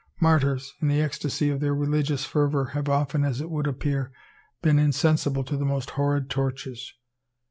Martyrs, 0.19 0.73
in 0.81 0.87
the 0.87 0.99
ecstasy 0.99 1.51
of 1.51 1.59
their 1.59 1.75
religious 1.75 2.25
fervour 2.25 2.69
have 2.73 2.89
often, 2.89 3.23
as 3.23 3.39
it 3.39 3.51
would 3.51 3.67
appear, 3.67 4.11
been 4.63 4.79
insensible 4.79 5.43
to 5.43 5.55
the 5.55 5.63
most 5.63 5.91
horrid 5.91 6.27
tortures. 6.27 6.95